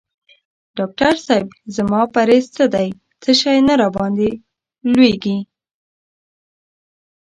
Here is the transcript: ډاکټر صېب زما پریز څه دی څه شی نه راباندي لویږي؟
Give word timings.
ډاکټر 0.77 1.13
صېب 1.25 1.45
زما 1.75 2.01
پریز 2.13 2.45
څه 2.55 2.65
دی 2.73 2.87
څه 3.23 3.31
شی 3.39 3.57
نه 3.67 3.73
راباندي 3.81 4.31
لویږي؟ 4.91 5.37